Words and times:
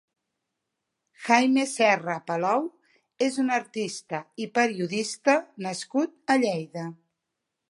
Jaime 1.25 1.65
Serra 1.73 2.15
Palou 2.31 2.65
és 3.27 3.39
un 3.45 3.55
artista 3.59 4.25
i 4.47 4.51
periodista 4.59 5.41
nascut 5.69 6.37
a 6.37 6.41
Lleida. 6.47 6.93